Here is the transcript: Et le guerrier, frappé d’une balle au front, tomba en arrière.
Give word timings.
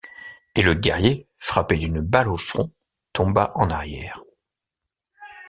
Et 0.55 0.63
le 0.63 0.73
guerrier, 0.73 1.27
frappé 1.37 1.77
d’une 1.77 2.01
balle 2.01 2.27
au 2.29 2.35
front, 2.35 2.71
tomba 3.13 3.51
en 3.53 3.69
arrière. 3.69 4.19